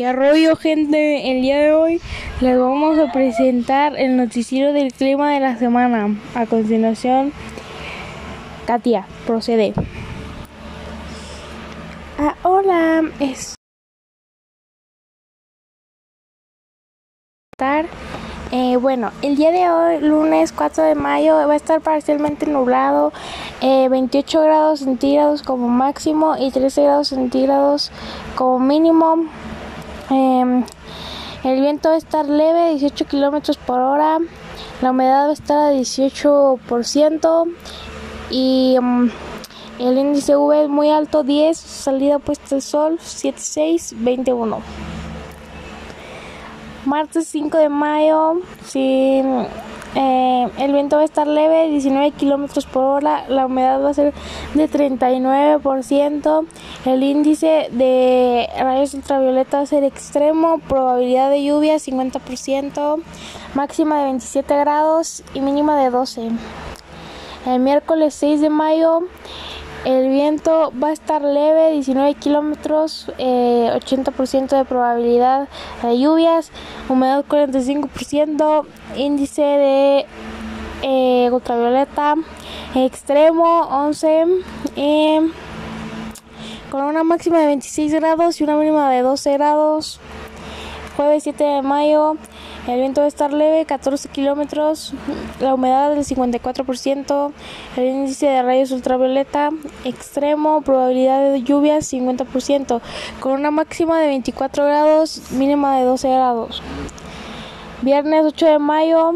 ¿Qué 0.00 0.14
rollo 0.14 0.56
gente? 0.56 1.30
El 1.30 1.42
día 1.42 1.58
de 1.58 1.74
hoy 1.74 2.00
les 2.40 2.58
vamos 2.58 2.98
a 2.98 3.12
presentar 3.12 3.94
el 3.98 4.16
noticiero 4.16 4.72
del 4.72 4.94
clima 4.94 5.30
de 5.34 5.40
la 5.40 5.58
semana. 5.58 6.16
A 6.34 6.46
continuación, 6.46 7.34
Katia, 8.66 9.06
procede. 9.26 9.74
Ah, 12.18 12.34
hola, 12.44 13.02
es... 13.20 13.54
Eh, 18.52 18.76
bueno, 18.80 19.10
el 19.20 19.36
día 19.36 19.50
de 19.50 19.68
hoy, 19.68 20.00
lunes 20.00 20.50
4 20.52 20.82
de 20.82 20.94
mayo, 20.94 21.34
va 21.46 21.52
a 21.52 21.56
estar 21.56 21.82
parcialmente 21.82 22.46
nublado, 22.46 23.12
eh, 23.60 23.90
28 23.90 24.40
grados 24.40 24.80
centígrados 24.80 25.42
como 25.42 25.68
máximo 25.68 26.36
y 26.38 26.50
13 26.50 26.84
grados 26.84 27.08
centígrados 27.08 27.92
como 28.34 28.58
mínimo. 28.60 29.26
Eh, 30.10 30.64
el 31.44 31.60
viento 31.60 31.88
va 31.88 31.94
a 31.94 31.98
estar 31.98 32.26
leve, 32.26 32.70
18 32.70 33.06
kilómetros 33.06 33.56
por 33.56 33.80
hora, 33.80 34.18
la 34.82 34.90
humedad 34.90 35.26
va 35.26 35.30
a 35.30 35.32
estar 35.32 35.58
a 35.58 35.72
18% 35.72 37.52
y 38.30 38.76
um, 38.78 39.10
el 39.78 39.96
índice 39.96 40.36
V 40.36 40.64
es 40.64 40.68
muy 40.68 40.90
alto, 40.90 41.22
10, 41.22 41.56
salida 41.56 42.18
puesta 42.18 42.56
el 42.56 42.62
sol, 42.62 42.98
76, 43.00 43.94
21 43.96 44.60
martes 46.84 47.28
5 47.28 47.58
de 47.58 47.68
mayo, 47.68 48.40
sí, 48.66 49.22
eh, 49.94 50.48
el 50.58 50.72
viento 50.72 50.96
va 50.96 51.02
a 51.02 51.04
estar 51.04 51.26
leve, 51.26 51.68
19 51.68 52.12
kilómetros 52.12 52.66
por 52.66 52.84
hora, 52.84 53.24
la 53.28 53.46
humedad 53.46 53.82
va 53.82 53.90
a 53.90 53.94
ser 53.94 54.14
de 54.54 54.70
39%, 54.70 56.46
el 56.84 57.02
índice 57.02 57.68
de 57.72 58.48
rayos 58.58 58.94
ultravioleta 58.94 59.58
va 59.58 59.62
a 59.64 59.66
ser 59.66 59.82
extremo, 59.82 60.58
probabilidad 60.68 61.30
de 61.30 61.42
lluvia 61.42 61.76
50%, 61.76 63.02
máxima 63.54 63.98
de 63.98 64.04
27 64.04 64.56
grados 64.58 65.24
y 65.34 65.40
mínima 65.40 65.76
de 65.76 65.90
12. 65.90 66.30
El 67.46 67.60
miércoles 67.60 68.14
6 68.14 68.42
de 68.42 68.50
mayo, 68.50 69.00
el 69.84 70.08
viento 70.10 70.72
va 70.82 70.88
a 70.88 70.92
estar 70.92 71.22
leve, 71.22 71.72
19 71.72 72.14
kilómetros, 72.14 73.10
eh, 73.18 73.70
80% 73.74 74.56
de 74.56 74.64
probabilidad 74.64 75.48
de 75.82 75.98
lluvias, 75.98 76.50
humedad 76.88 77.24
45%, 77.26 78.66
índice 78.96 79.42
de 79.42 80.06
eh, 80.82 81.30
ultravioleta 81.32 82.14
extremo 82.74 83.62
11, 83.70 84.26
eh, 84.76 85.20
con 86.70 86.82
una 86.82 87.02
máxima 87.02 87.38
de 87.38 87.46
26 87.46 87.94
grados 87.94 88.40
y 88.40 88.44
una 88.44 88.56
mínima 88.56 88.90
de 88.90 89.02
12 89.02 89.32
grados. 89.32 89.98
Jueves 90.96 91.22
7 91.22 91.42
de 91.42 91.62
mayo, 91.62 92.16
el 92.68 92.78
viento 92.78 93.00
va 93.00 93.06
a 93.06 93.08
estar 93.08 93.32
leve, 93.32 93.64
14 93.64 94.08
kilómetros, 94.10 94.92
la 95.40 95.54
humedad 95.54 95.90
del 95.90 96.04
54%, 96.04 97.32
el 97.76 97.84
índice 97.84 98.26
de 98.26 98.42
rayos 98.42 98.70
ultravioleta 98.70 99.50
extremo, 99.84 100.60
probabilidad 100.60 101.32
de 101.32 101.42
lluvias 101.42 101.90
50%, 101.92 102.80
con 103.18 103.32
una 103.32 103.50
máxima 103.50 103.98
de 104.00 104.08
24 104.08 104.64
grados, 104.64 105.30
mínima 105.32 105.78
de 105.78 105.84
12 105.84 106.08
grados. 106.08 106.62
Viernes 107.80 108.26
8 108.26 108.46
de 108.46 108.58
mayo, 108.58 109.14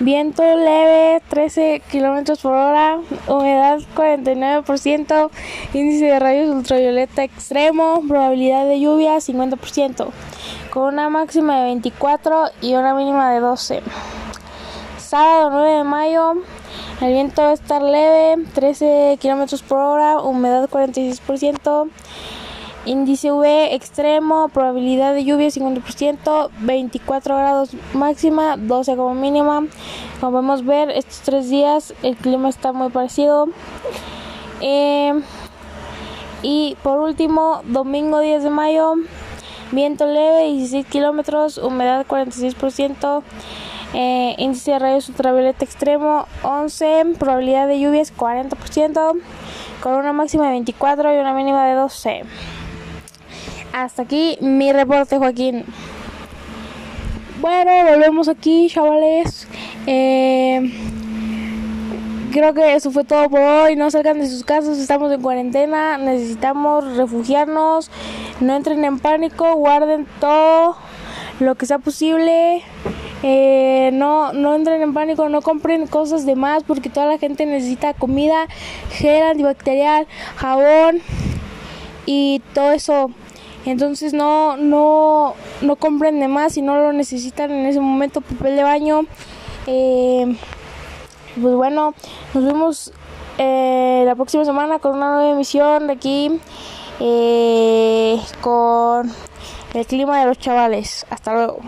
viento 0.00 0.42
leve 0.42 1.22
13 1.30 1.82
kilómetros 1.90 2.40
por 2.40 2.52
hora, 2.52 2.98
humedad 3.26 3.80
49%, 3.96 5.30
índice 5.72 6.04
de 6.04 6.18
rayos 6.18 6.50
ultravioleta 6.50 7.24
extremo, 7.24 8.02
probabilidad 8.06 8.66
de 8.66 8.80
lluvia 8.80 9.16
50% 9.16 10.08
con 10.76 10.92
una 10.92 11.08
máxima 11.08 11.56
de 11.56 11.64
24 11.68 12.50
y 12.60 12.74
una 12.74 12.92
mínima 12.92 13.32
de 13.32 13.40
12. 13.40 13.82
Sábado 14.98 15.48
9 15.48 15.70
de 15.70 15.84
mayo, 15.84 16.34
el 17.00 17.12
viento 17.14 17.40
va 17.40 17.48
a 17.48 17.54
estar 17.54 17.80
leve, 17.80 18.44
13 18.52 19.16
kilómetros 19.18 19.62
por 19.62 19.78
hora, 19.78 20.18
humedad 20.18 20.68
46%, 20.68 21.88
índice 22.84 23.32
V 23.32 23.74
extremo, 23.74 24.50
probabilidad 24.50 25.14
de 25.14 25.24
lluvia 25.24 25.48
50%, 25.48 26.50
24 26.60 27.36
grados 27.38 27.70
máxima, 27.94 28.58
12 28.58 28.96
como 28.96 29.14
mínima. 29.14 29.64
Como 30.20 30.32
podemos 30.32 30.62
ver, 30.66 30.90
estos 30.90 31.20
tres 31.20 31.48
días 31.48 31.94
el 32.02 32.16
clima 32.16 32.50
está 32.50 32.74
muy 32.74 32.90
parecido. 32.90 33.48
Eh, 34.60 35.14
y 36.42 36.76
por 36.82 36.98
último, 36.98 37.62
domingo 37.64 38.20
10 38.20 38.42
de 38.42 38.50
mayo, 38.50 38.96
Viento 39.72 40.06
leve 40.06 40.52
16 40.52 40.86
kilómetros, 40.86 41.58
humedad 41.58 42.06
46%, 42.06 43.22
eh, 43.94 44.34
índice 44.38 44.72
de 44.72 44.78
rayos 44.78 45.08
ultravioleta 45.08 45.64
extremo 45.64 46.26
11, 46.42 47.14
probabilidad 47.18 47.66
de 47.66 47.80
lluvias 47.80 48.12
40%, 48.16 49.14
con 49.82 49.94
una 49.94 50.12
máxima 50.12 50.44
de 50.44 50.50
24 50.52 51.14
y 51.14 51.18
una 51.18 51.34
mínima 51.34 51.66
de 51.66 51.74
12. 51.74 52.22
Hasta 53.72 54.02
aquí 54.02 54.38
mi 54.40 54.72
reporte, 54.72 55.18
Joaquín. 55.18 55.64
Bueno, 57.40 57.70
volvemos 57.90 58.28
aquí, 58.28 58.68
chavales. 58.70 59.46
Eh, 59.86 60.70
creo 62.32 62.54
que 62.54 62.74
eso 62.74 62.90
fue 62.90 63.04
todo 63.04 63.28
por 63.28 63.40
hoy. 63.40 63.76
No 63.76 63.90
salgan 63.90 64.18
de 64.20 64.28
sus 64.28 64.44
casas, 64.44 64.78
estamos 64.78 65.12
en 65.12 65.20
cuarentena, 65.20 65.98
necesitamos 65.98 66.96
refugiarnos. 66.96 67.90
No 68.40 68.56
entren 68.56 68.84
en 68.84 68.98
pánico, 68.98 69.54
guarden 69.54 70.06
todo 70.20 70.76
lo 71.40 71.54
que 71.54 71.66
sea 71.66 71.78
posible. 71.78 72.62
Eh, 73.22 73.90
no, 73.92 74.32
no 74.32 74.54
entren 74.54 74.82
en 74.82 74.94
pánico, 74.94 75.28
no 75.28 75.42
compren 75.42 75.86
cosas 75.86 76.26
de 76.26 76.36
más 76.36 76.62
porque 76.64 76.90
toda 76.90 77.06
la 77.06 77.18
gente 77.18 77.46
necesita 77.46 77.94
comida, 77.94 78.46
gel 78.90 79.22
antibacterial, 79.22 80.06
jabón 80.36 81.00
y 82.04 82.42
todo 82.54 82.72
eso. 82.72 83.10
Entonces 83.64 84.12
no, 84.12 84.56
no, 84.56 85.34
no 85.60 85.76
compren 85.76 86.20
de 86.20 86.28
más 86.28 86.52
si 86.52 86.62
no 86.62 86.76
lo 86.76 86.92
necesitan 86.92 87.50
en 87.50 87.66
ese 87.66 87.80
momento, 87.80 88.20
papel 88.20 88.56
de 88.56 88.62
baño. 88.62 89.06
Eh, 89.66 90.36
pues 91.40 91.54
bueno, 91.54 91.94
nos 92.34 92.44
vemos 92.44 92.92
eh, 93.38 94.02
la 94.06 94.14
próxima 94.14 94.44
semana 94.44 94.78
con 94.78 94.96
una 94.96 95.14
nueva 95.14 95.30
emisión 95.30 95.86
de 95.86 95.92
aquí 95.92 96.40
eh, 97.00 98.18
con 98.40 99.10
el 99.74 99.86
clima 99.86 100.20
de 100.20 100.26
los 100.26 100.38
chavales. 100.38 101.06
Hasta 101.10 101.34
luego. 101.34 101.58